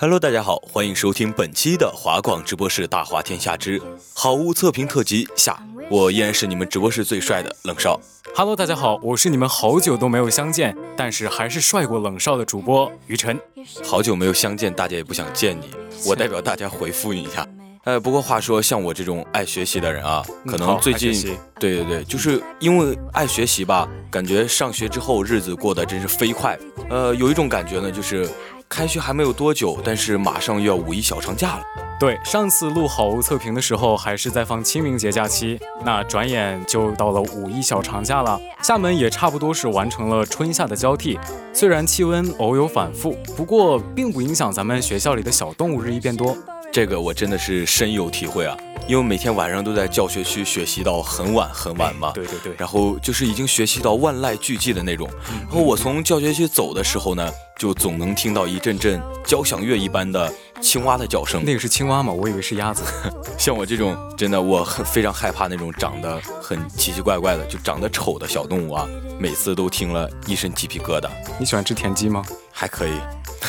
[0.00, 3.82] Hello，大家好，欢迎收听本期的华广直播室《大华天下之
[4.14, 5.60] 好物测评特辑》下，
[5.90, 8.00] 我依然是你们直播室最帅的冷少。
[8.32, 13.36] Hello，大家好，我是你们好久都没有相见，但是还是帅过冷少的主播于晨。
[13.82, 15.68] 好久没有相见，大家也不想见你，
[16.06, 17.44] 我代表大家回复你一下。
[17.82, 26.56] 呃，不过话说，像我这种爱学习的人啊，可能最近，对对对，就是因为爱学习吧，感觉上学之后日子过得真是飞快。
[26.88, 28.30] 呃，有一种感觉呢，就是。
[28.68, 31.62] 开学还没有多久，但是马上又要五一小长假了。
[31.98, 38.38] 对，上次录好物测评的时候还是在放清明节假期，那转眼就到了五一小长假了。
[38.62, 41.18] 厦门也差不多是完成了春夏的交替，
[41.52, 46.36] 虽然气温偶有反复，不过并不影响咱们学校里的小动物日益变多。
[46.70, 48.56] 这个我真的是深有体会啊，
[48.86, 52.12] 因为每天晚上都在教学区学习到很晚很晚嘛。
[52.12, 52.52] 对对对。
[52.58, 55.08] 然后就是已经学习到万籁俱寂的那种。
[55.46, 57.28] 然后我从教学区走的时候呢。
[57.58, 61.44] 就总能听到一阵阵交响乐一般的青蛙的叫声。
[61.44, 62.12] 那个是青蛙吗？
[62.12, 62.84] 我以为是鸭子。
[63.36, 68.86] 像我这种真的，我很非常害怕那种长得很奇奇怪怪的，就长得丑的小动物啊，
[69.18, 71.08] 每次都听了一身鸡皮疙瘩。
[71.38, 72.24] 你喜欢吃田鸡吗？
[72.52, 72.92] 还可以。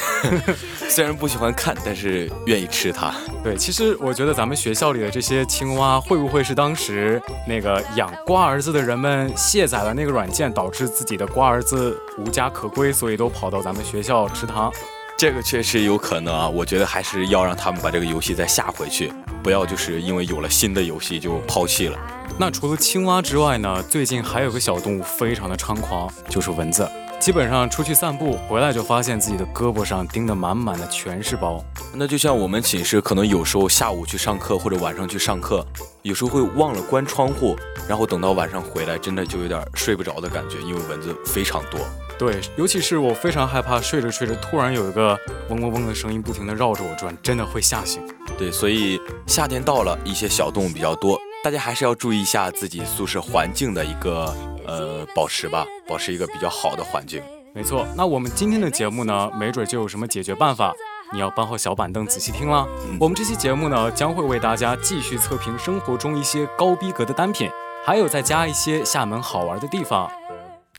[0.89, 3.13] 虽然不喜欢看，但是愿意吃它。
[3.43, 14.71] 对，其实我觉得咱们学校里的这些青蛙，会不会是当时那个养瓜儿子的人们卸载了那个软件，导致自己的瓜儿子无家可归，所以都跑到咱们学校池塘？
[15.17, 16.47] 这个确实有可能啊。
[16.47, 19.11] 我觉得还是要让他们把这个游戏再下回去，
[19.43, 21.97] 不要就是因为有了新的游戏就抛弃了。
[22.37, 23.83] 那除了青蛙之外呢？
[23.83, 26.89] 最近还有个小动物非常的猖狂，就是蚊子。
[27.19, 31.63] 基本上出去散步回来就发现自己的胳膊上钉得满满的全是包。
[31.93, 35.65] 那就像我们寝室可能有时候下午去上课或者晚上去上课，
[36.01, 37.57] 有时候会忘了关窗户，
[37.89, 41.79] 然后等到晚上回来，真的就有点睡不着的感觉，因为蚊子非常多。
[42.17, 45.17] 对，尤其是我非常害怕睡着睡着突然有一个
[45.49, 48.01] 嗡嗡嗡的声音不停地绕着我转，真的会吓醒。
[48.37, 54.33] 对，所以夏天到了，一些小动物比较多，大家还是要注意一下自己宿舍环境的一个。
[54.69, 57.23] 呃，保持吧，保持一个比较好的环境。
[57.55, 60.73] 没错，那我们今天的节目呢，没准就有什么解决办法。
[61.11, 62.67] 你要搬好小板凳，仔细听了。
[62.99, 67.49] 我们这期节目呢，将会为大家继续测评生活中一些高逼格的单品，
[67.83, 70.07] 还有再加一些厦门好玩的地方。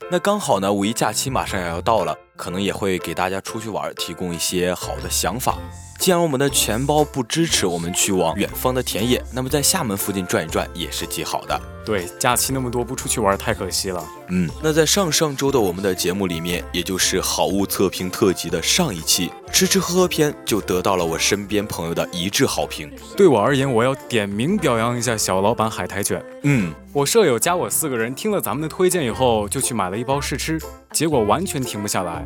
[0.09, 5.57] 那刚好呢，五一假期马上也要到了，可能也会给大家出去玩提供一些好的想法。
[6.01, 11.61] 既然我们的钱包不支持我们去往远方的田野，那么在厦门附近转一转也是极好的。
[11.85, 14.03] 对，假期那么多，不出去玩太可惜了。
[14.29, 22.91] 嗯，那在上上周的我们的节目里面，也就是好物测评特辑的上一期，吃吃喝喝篇就得到了我身边朋友的一致好评。
[23.15, 26.23] 对我而言，我要点名表扬一下小老板海苔卷。
[26.43, 30.59] 嗯，我舍友加我四个人听了咱们的推荐以后，就去买了一包试吃，
[30.91, 32.25] 结果完全停不下来。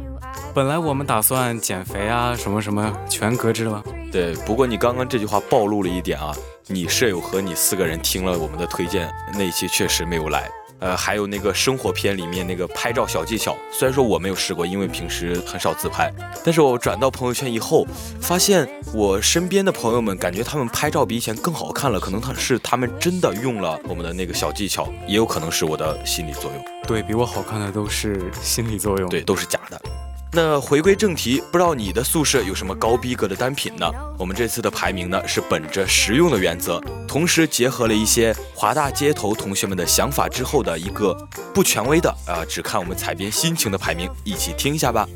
[0.54, 3.84] 本来我们打算减肥啊，什么什么，全搁置了。
[4.12, 6.36] 对，不过你刚刚这句话暴露了一点啊。
[6.68, 10.50] 你舍友和你四个人听了我们的推荐，那一期确实没有来。
[10.80, 16.12] 呃，还有那个生活片里面那个拍照小技巧，虽然说我没有试过，因为平时很少自拍，
[16.44, 17.86] 但是我转到朋友圈以后，
[18.20, 26.66] 发现我身边的朋友们感觉他们拍照比以前更好看了，可能他是他们真的用了我们的那个小技巧，也有可能是我的心理作用。
[26.88, 29.80] 对比我好看的都是心理作用，对，都是假的。
[30.36, 33.90] 那回归正题，不知道你的宿舍有什么高逼格的单品呢？
[34.20, 36.78] 我们这次的排名呢是本着实用的原则，
[37.08, 41.16] 同时结合了一些华大街头同学们的想法之后的一个
[41.54, 45.08] 不权威的啊，只看我们采编心情的排名，一起听一下吧。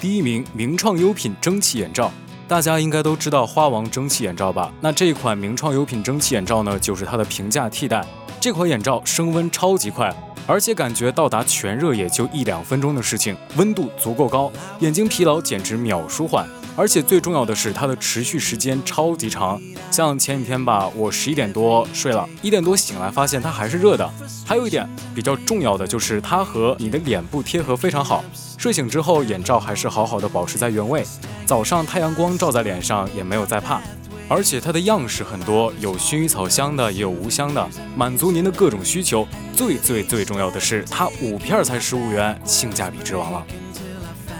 [0.00, 2.10] 第一名，名创优品蒸汽眼罩。
[2.48, 4.72] 大家应该都知道花王蒸汽眼罩吧？
[4.80, 8.04] 那这款名创优品蒸汽眼罩呢，就是它的平价替代。
[8.40, 10.12] 这款眼罩升温超级快，
[10.46, 14.50] 而且感觉到达全热也就一两分钟的事情，温度足够高，
[14.80, 16.46] 眼睛疲劳简直秒舒缓。
[16.74, 19.60] 而且最重要的是，它的持续时间超级长。
[19.90, 24.10] 像前几天吧，我十一点多睡了，一点多醒来，发现它还是热的。
[24.46, 28.24] 还有一点比较重要的就是，它和你的脸部贴合非常好。
[28.56, 31.04] 睡醒之后，眼罩还是好好的保持在原位。
[31.44, 33.82] 早上太阳光照在脸上也没有再怕。
[34.28, 39.26] 而且它的样式很多，有薰衣草香的，也有无香的，满足您的各种需求。
[39.54, 43.46] 最最最重要的是，它五片才十五元，性价比之王了。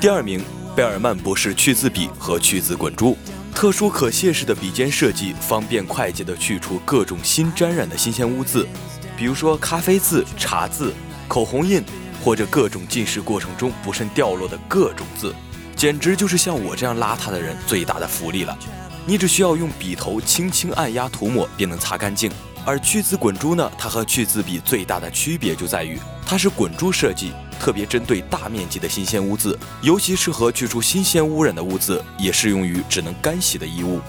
[0.00, 0.42] 第二名。
[0.74, 3.14] 贝尔曼博士去渍笔和去渍滚珠，
[3.54, 8.66] 特殊可卸式的笔尖设计，方便快捷地去除各种新沾染的新鲜污渍，
[9.14, 10.94] 比如说咖啡渍、茶渍、
[11.28, 11.84] 口红印，
[12.24, 15.34] 或者各种进食过程中不慎掉落的各种渍，
[15.76, 18.56] 简直就是像我这样邋遢的人最大的福利了。
[19.04, 22.30] 你只需要用笔头轻轻按压涂抹，便能擦干净。
[22.64, 27.32] 而去渍滚珠呢，它和去渍笔最大的区别就在于，它是滚珠设计。
[27.60, 34.00] 特别针对大面积的新鲜污渍，尤其适合去除新鲜污染的污渍，也适用于只能干洗的衣物。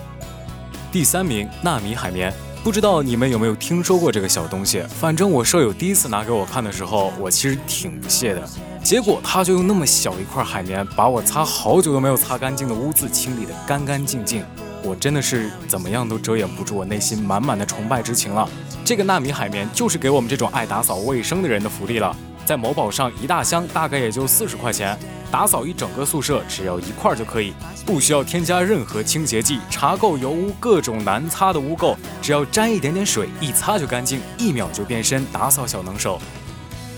[0.91, 4.83] 第三名，纳米海绵，不知道你们有没有听说过这个小东西？
[4.99, 8.49] 反正我舍友第一次拿给我看的时候，我其实挺不屑的。
[8.83, 14.43] 结果他就用那么小一块海绵，把我擦好久都没有擦干净的污渍清理得干干净净。
[14.83, 18.47] 我真的是怎么样都遮掩不住我内心满满的崇拜之情了。
[18.83, 22.15] 这个纳米海绵就是给我们这种爱打扫卫生的人的福利了。
[22.45, 24.99] 在某宝上一大箱大概也就四十块钱，
[25.31, 27.53] 打扫一整个宿舍只要一块儿就可以，
[27.85, 36.19] 不需要添加任何清洁剂，查垢油污各种难擦的污垢，只要沾一点点水，一擦就干净，一秒就变身打扫小能手。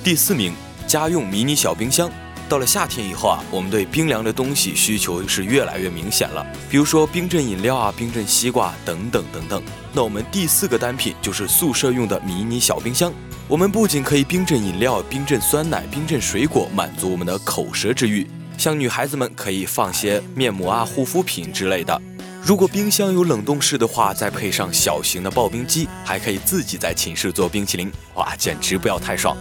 [0.03, 0.51] 第四名，
[0.87, 2.09] 家用迷你小冰箱。
[2.47, 9.63] 到了夏天以后啊，我们对冰凉的东西需求是越来越明显了，比如说冰镇饮料啊、冰镇西瓜等等等等。
[9.93, 13.11] 那我们第四个单品就是宿舍用的迷你小冰箱。
[13.47, 18.27] 我们不仅可以冰镇饮料、冰镇酸奶、冰镇水果，满足我们的口舌之欲。
[18.57, 22.01] 像女孩子们可以放些面膜啊、护肤品之类的。
[22.41, 29.35] 如果冰箱有冷冻室的话，再配上小型的刨冰机，还可以自己在寝室做冰淇淋，哇，简直不要太爽！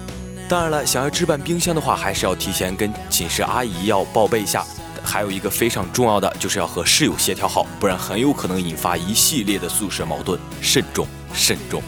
[0.55, 4.65] 当然了，想要置办冰箱的话，还是要提前跟寝室阿姨要报备一下。
[5.03, 11.83] 还有一个非常重要的，就是要和室友协调好，不然很有可能引发一系列的宿舍矛盾，慎重，慎重。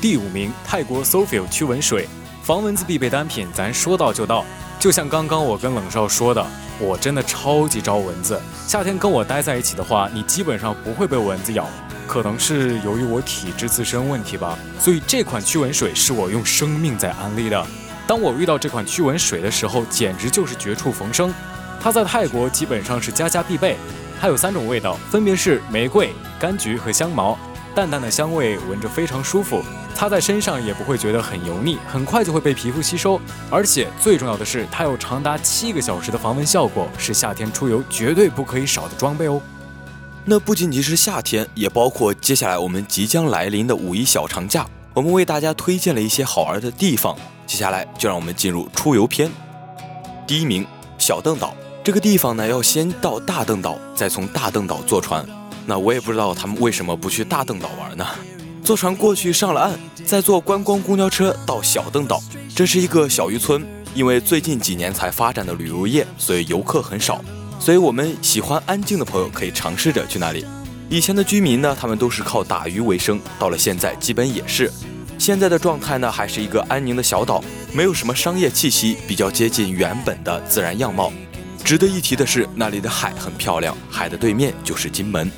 [0.00, 2.08] 第五名，泰国 Sofil 驱蚊水，
[2.42, 4.46] 防蚊子必备单品，咱说到就到。
[4.80, 6.42] 就像刚刚我跟冷少说的，
[6.78, 8.40] 我真的超级招蚊子。
[8.66, 11.68] 夏天跟我待在一起的话，你基本上不会被蚊子咬。
[12.06, 17.66] 可能是由于我体质自身问题吧，所以这款驱蚊水是我用生命在安利的。
[18.06, 21.32] 当我遇到这款驱蚊水的时候，简直就是绝处逢生。
[21.80, 23.76] 它在泰国基本上是家家必备，
[24.20, 27.38] 它有三种味道，分别是玫瑰、柑橘和香茅。
[27.74, 29.60] 淡淡的香味，闻着非常舒服，
[29.96, 33.20] 擦在身上也不会觉得很油腻，很快就会被皮肤吸收。
[33.50, 39.42] 而且最重要的是，它有长达七个小时的防蚊效果，是夏天出游绝对不可以少的装备哦。
[40.26, 47.14] 那不仅仅是夏天，也包括接下来我们即将来临的五一小长假，我们为大家推荐了一些好玩的地方。
[47.46, 49.30] 接下来就让我们进入出游篇。
[50.26, 50.66] 第一名，
[50.96, 51.54] 小邓岛
[51.84, 55.22] 这个地方呢，要先到大邓岛，再从大邓岛坐船。
[55.66, 58.06] 那我也不知道他们为什么不去大邓岛玩呢？
[58.64, 62.18] 坐船过去上了岸，再坐观光公交车到小邓岛。
[62.56, 63.62] 这是一个小渔村，
[63.94, 67.22] 因为最近几年才发展的旅游业，所以游客很少。
[67.64, 70.44] 所以我们喜欢安静的朋友可以尝试着去那里。
[70.90, 74.70] 以前的居民呢，他们都是靠打鱼为生，到了现在基本也是。
[75.16, 77.42] 现在的状态呢，还是一个安宁的小岛，
[77.72, 81.10] 没有什么商业气息，比较接近原本的自然样貌。
[81.64, 85.32] 值得一提的是，那里的海很漂亮，海的对面就是金门。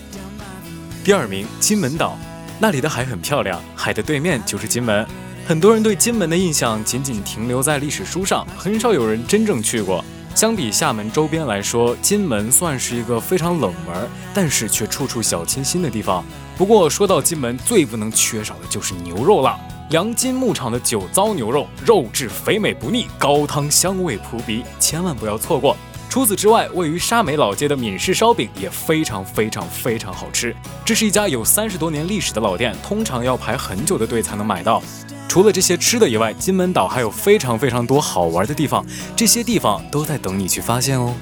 [1.05, 2.19] 第二名，金门岛，
[2.59, 5.07] 那里的海很漂亮，海的对面就是金门。
[5.47, 10.05] 很多人对金门的印象仅仅停留在历史书上，很少有人真正去过。
[10.37, 16.23] 相比厦门周边来说，金门算是一个非常冷门，但是却处处小清新的地方。
[16.59, 19.59] 不过说到金门，最不能缺少的就是牛肉了。
[19.89, 25.75] 良金牧场的酒糟牛肉，肉质肥美不腻，高汤香味扑鼻，千万不要错过。
[26.17, 30.57] 除此之外，位于沙美老街的闽式烧饼也非常非常非常好吃。
[30.83, 34.83] 这是一家有三十多年历史的老店，通常要排很久的队才能买到。
[35.29, 38.83] 除了这些吃的以外，金门岛还有非常非常多好玩的地方，
[39.15, 41.13] 这些地方都在等你去发现哦。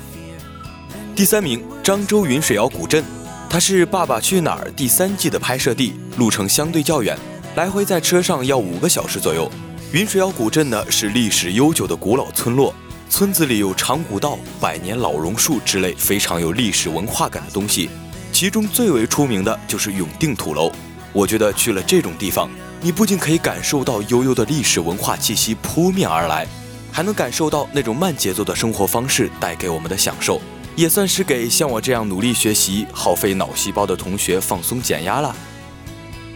[1.17, 3.03] 第三名，漳州云水谣古镇，
[3.51, 7.19] 它是《爸爸去哪儿》第三季的拍摄地，路程相对较远，
[7.57, 9.51] 来回在车上要五个小时左右。
[9.91, 12.73] 云水谣古镇呢，是历史悠久的古老村落。
[13.17, 17.89] 村子里有长古道、百年老榕树之类非常有历史文化感的东西，
[18.33, 20.69] 其中最为出名的就是永定土楼。
[21.13, 26.45] 我觉得去了这种地方，你不仅可以感受到悠悠的历史文化气息扑面而来，
[26.91, 30.41] 还能感受到那种慢节奏的生活方式带给我们的享受，
[30.75, 35.33] 也算是给像我这样努力学习、耗费脑细胞的同学放松减压了。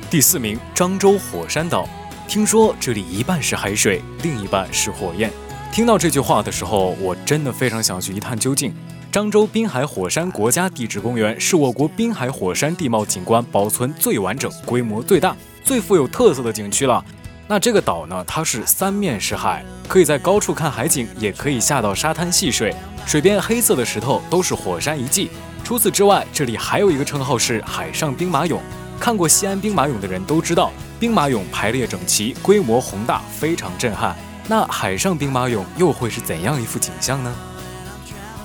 [0.08, 1.88] 第四名，漳州火山岛。
[2.28, 5.28] 听说这里一半是海水，另一半是火焰。
[5.72, 8.74] 听到这句话的时候，我真的非常想去一探究竟。
[9.12, 17.02] 漳州滨海火山国家地质公园是我国滨海火山地貌景观保存最完整、规模最大、最富有特色的景区了。
[17.46, 22.74] 那这个岛呢，它是三面是海，可以在高处看海景，也可以下到沙滩戏水。
[23.06, 25.30] 水边黑色的石头都是火山遗迹。
[25.64, 28.58] 除此之外，这里还有一个称号是海上兵马俑。
[29.00, 30.72] 看过西安兵马俑的人都知道。
[30.98, 34.14] 兵马俑排列整齐，规模宏大，非常震撼。
[34.50, 37.30] 那海上兵马俑又会是怎样一幅景象呢？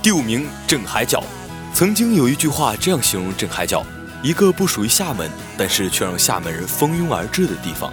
[0.02, 1.24] 第五名，镇海角。
[1.74, 3.86] 曾经有一句话这样形容镇海角：
[4.22, 7.90] 一个不属于厦门，但是却让厦门人蜂拥而至的地方。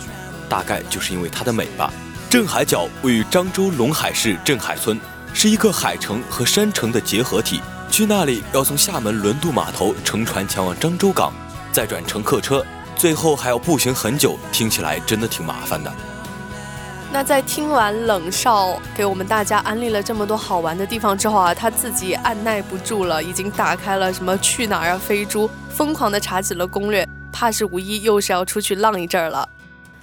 [0.49, 1.93] 大概就是因为它的美吧。
[2.29, 4.99] 镇海角位于漳州龙海市镇海村，
[5.33, 7.61] 是一个海城和山城的结合体。
[7.93, 11.33] 去那里要从厦门轮渡码头乘船前往漳州港，
[11.71, 12.67] 再转乘客车。
[12.97, 15.93] 最后还要步行很久，听起来真的挺麻烦的。
[17.13, 29.49] 那在听完冷少给我们大家安利了这么多好玩的地方之后啊，他自己按耐不住了，已经打开了什么去哪儿啊、飞猪，疯狂的查起了攻略，怕是五一又是要出去浪一阵儿了。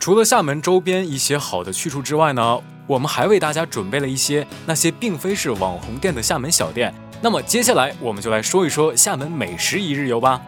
[0.02, 6.94] 除了厦门周边一些好的去处之外呢，我们还为大家准备了一些那些并非是网红店的厦门小店。
[7.22, 10.42] 那么接下来我们就来说一说厦门美食一日游吧。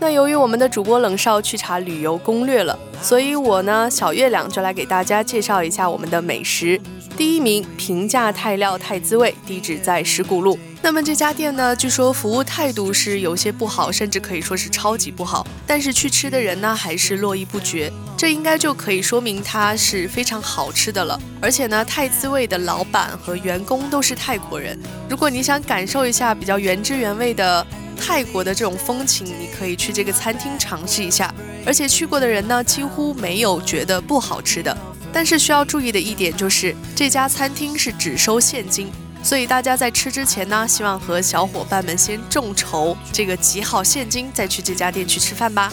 [0.00, 6.80] 那由于我们的主播冷少去查旅游攻略了，所以我呢小月亮就来给大家介绍一下我们的美食。
[7.18, 10.58] 第一名，平价泰料泰滋味，地址在石鼓路。
[10.80, 15.46] 那么这家店呢，据说服务态度是有些不好，甚至可以说是超级不好。
[15.66, 17.92] 但是去吃的人呢，还是络绎不绝。
[18.16, 21.20] 这应该就可以说明它是非常好吃的了。
[21.42, 24.78] 而且呢，泰滋味的老板和员工都是泰国人。
[25.10, 27.66] 如果你想感受一下比较原汁原味的。
[27.96, 31.32] 泰国的这种风情，你可以去这个餐厅尝试一下。
[31.66, 34.76] 而且去过的人呢，几乎没有觉得不好吃的。
[35.12, 38.90] 但是需要注意的一点就是，这家餐厅是只收现金，
[39.22, 45.72] 所以大家在吃之前呢，希望和小伙伴们先众筹这个集好现金，再去这家店去吃饭吧。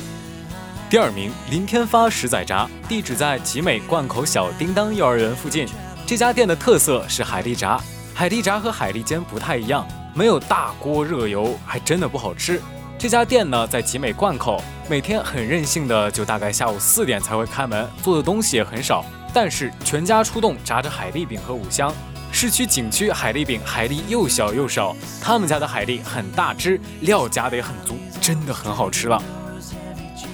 [0.89, 5.67] 第二名，林天发十仔炸，地址在集美灌口小叮当幼儿园附近。
[6.05, 7.79] 这家店的特色是海蛎炸，
[8.13, 9.87] 海蛎炸和海蛎煎不太一样。
[10.17, 12.59] 没有大锅热油，还真的不好吃。
[12.97, 14.59] 这家店呢，在集美灌口，
[14.89, 21.93] 每天很任性的，就大概下午四点才会开门，做的东西也很少，但是全家出动炸着海蛎饼和五香。
[22.31, 29.21] 市区景区海蛎饼，海蛎又小又少，他们家的海蛎很大只，料加的也很足，真的很好吃了。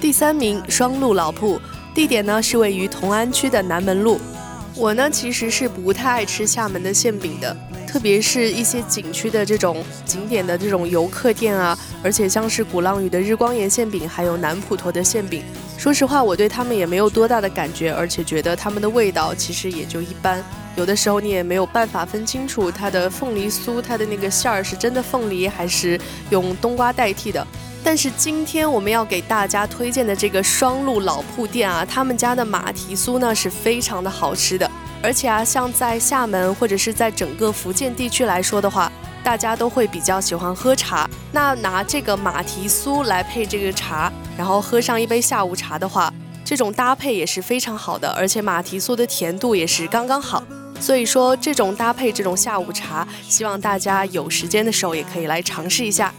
[0.00, 1.60] 第三名，双鹿老铺，
[1.94, 4.18] 地点呢是位于同安区的南门路。
[4.76, 7.56] 我呢其实是不太爱吃厦门的馅饼的。
[7.86, 15.44] 特别是一些景区的这种景点的这种游客店啊，而且像是鼓浪屿的日光岩馅饼，还有南普陀的馅饼，
[15.78, 20.42] 说实话，我对他们也没有多大的感觉，而且觉得他们的味道其实也就一般。
[20.74, 25.96] 有的时候你也没有办法分清楚它的凤梨酥，它的那个馅儿是真的凤梨还是
[26.30, 27.46] 用冬瓜代替的。
[27.84, 34.68] 但是今天我们要给大家推荐的这个双鹿老铺店啊，他们家的马蹄酥呢是非常的好吃的。
[35.02, 38.90] 而且啊，像在厦门或者是在整个福建地区来说的话，
[39.22, 41.08] 大家都会比较喜欢喝茶。
[41.30, 46.10] 那拿这个马蹄酥来配这个茶，然后喝上一杯下午茶的话，
[46.42, 48.08] 这种搭配也是非常好的。
[48.12, 50.42] 而且马蹄酥的甜度也是刚刚好，
[50.80, 56.14] 所以说这种搭配这种下午茶，希望大家有时间的时候也可以来尝试一下。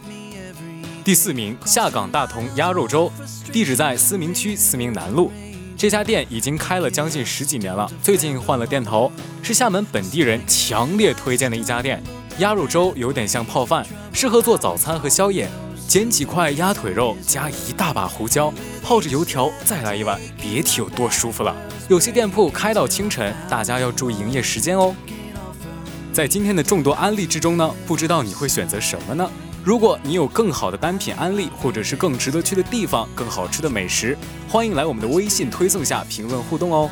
[1.06, 3.12] 第四名，下岗大同鸭肉粥，
[3.52, 5.30] 地址在思明区思明南路。
[5.78, 12.02] 这家店已经开了将近十几年了，最近换了店头，是厦门本地人强烈推荐的一家店。
[12.40, 15.48] 鸭肉粥有点像泡饭，适合做早餐和宵夜。
[15.86, 21.54] 捡几块鸭腿肉，加一大把胡椒，泡着油条，再来一碗，别提有多舒服了。
[21.88, 24.92] 有些店铺开到清晨，大家要注意营业时间哦。
[26.12, 29.30] 在今天的众多安利之中呢，不知道你会选择什么呢？
[29.66, 34.16] 如果你有更好的单品安利，或者是更值得去的地方、更好吃的美食，
[34.48, 36.88] 欢迎来我们的微信推送下评论互动哦。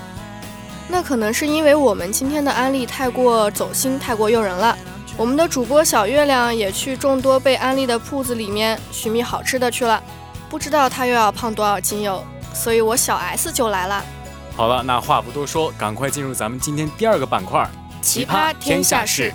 [0.88, 4.76] 那可能是因为我们今天的安利太过走心、太过诱人了。
[5.16, 10.02] 我们的主播小月亮也去众多被安利的铺子里面寻觅好吃的去了，
[10.50, 12.24] 不知道他又要胖多少斤哟。
[12.52, 14.04] 所以我小 S 就来了。
[14.56, 17.70] 好了，那话不多说，赶快进入咱们今天第二个板块——
[18.02, 19.32] 奇葩天下事。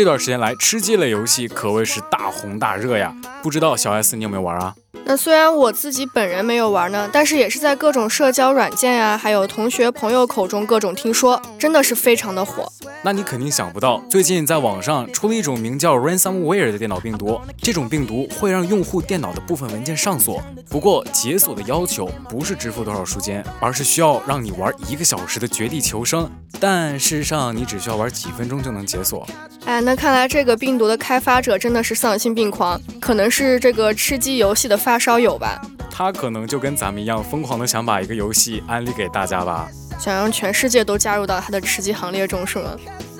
[0.00, 3.14] 这段时间来，吃鸡类游戏可谓是大红大热呀。
[3.42, 4.74] 不知道小 S 你有没有玩啊？
[5.04, 12.70] 那虽然我自己本人没有玩呢，但是也是在各种社交软件呀，还有同学朋友口中各种听说，真的是非常的火。
[13.02, 17.40] 那你肯定想不到，最近在网上出了一种名叫 Ransomware 的电脑病毒。
[17.56, 26.30] 这种病毒会让用户电脑的部分文件上锁，不过解锁的要求不是支付多少赎金，而是需要让你玩一个小时的绝地求生。
[26.58, 29.26] 但事实上，你只需要玩几分钟就能解锁。
[29.64, 35.60] 哎，那看来这个病毒的开发者真的是丧心病狂，可能是这个吃鸡游戏的发烧友吧。
[35.90, 39.68] 他可能就跟咱们一样，疯狂的想把一个游戏安利给大家吧。
[39.98, 42.70] 想让全世界都加入到他的吃鸡行列中，是吗？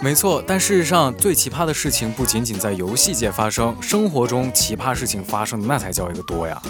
[0.00, 6.60] 没错，但事实上，最奇葩的事情不仅仅在游戏界发生，生活中奇葩事情发生的那才叫一个多呀。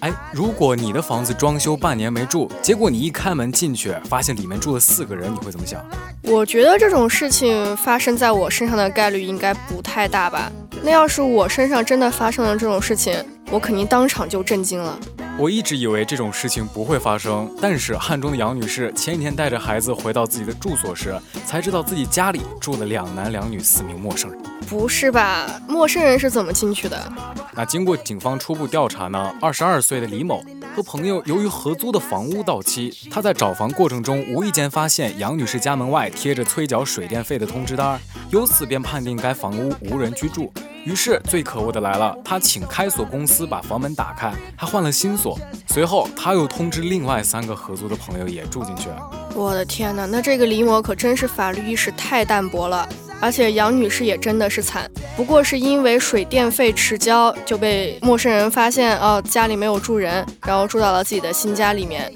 [0.00, 5.82] 哎，如果你的房子装修半年没住，结果你一开门进去，发现里面住了四个人，你会怎么想？
[6.24, 10.52] 我觉得这种事情发生在我身上的概率应该不太大吧。
[10.82, 14.98] 那要是我身上真的发生了这种事情，我肯定当场就震惊了。
[15.38, 24.40] 我一直以为这种事情不会发生，但是汉中的杨女士前几天带着孩子回到自己的住所时，才知道自己家里住了两男两女四名陌生人。
[24.66, 25.46] 不是吧？
[25.68, 27.12] 陌生人是怎么进去的？
[27.54, 30.42] 那经过警方初步调查呢，二十二岁的李某
[30.74, 38.00] 和朋友由于合租的房屋到期，他在找房过程中无意间发现杨女士家门外贴着催缴水电费的通知单，
[38.30, 40.50] 由此便判定该房屋无人居住。
[40.86, 45.36] 于是最可恶的来了，他请开锁公司把房门打开，还换了新锁。
[45.66, 48.88] 随后他又通知另外三个合租的朋友也住进去。
[49.34, 52.88] 我的天哪，那这个李某可真是法律意识太淡薄了。
[53.20, 62.12] 而且杨女士也真的是惨，不过是因为水电费迟交就被陌生人发现，哦，家里没有住人，然后住到了自己的新家里面。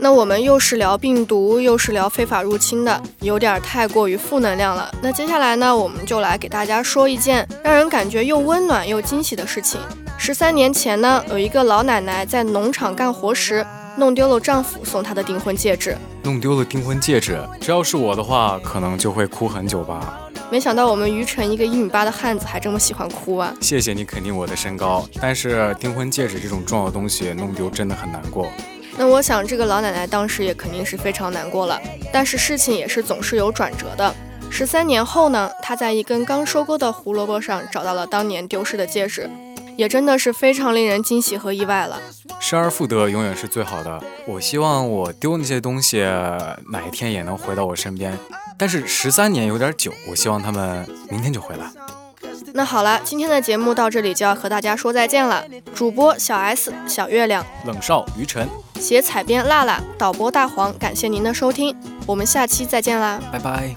[0.00, 4.92] 那我们又是聊病毒，又是聊非法入侵的，有点太过于负能量了。
[5.00, 9.80] 那接下来呢，我们就来给大家说一件让人感觉又温暖又惊喜的事情。
[10.18, 13.64] 十三年前呢，有一个老奶奶在农场干活时，
[13.96, 15.96] 弄丢了丈夫送她的订婚戒指。
[16.22, 20.20] 弄丢了订婚戒指，这要是我的话，可能就会哭很久吧。
[20.50, 23.52] 没想到我们于晨一个一米八的汉子还这么喜欢哭啊！
[23.60, 28.46] 谢谢你肯定我的身高，但是订婚戒指这种重要的东西弄丢真的很难过。
[28.96, 31.80] 那我想，这个老奶奶当时也肯定是非常难过了。
[32.12, 34.14] 但是事情也是总是有转折的。
[34.50, 39.28] 十三年后呢，她在一根刚收割的胡萝卜上找到了当年丢失的戒指，
[39.76, 42.00] 也真的是非常令人惊喜和意外了。
[42.38, 44.00] 失而复得永远是最好的。
[44.26, 46.02] 我希望我丢那些东西
[46.70, 48.16] 哪一天也能回到我身边。
[48.56, 51.68] 但是十三年有点久，我希望他们明天就回来。
[52.52, 55.44] 那好了，今天的节目到这里就要和大家说再见了。
[55.74, 58.48] 主播小 S、小月亮、冷少、于晨。
[58.78, 61.74] 写采编辣辣，导播大黄，感谢您的收听，
[62.06, 63.74] 我们下期再见啦，拜拜。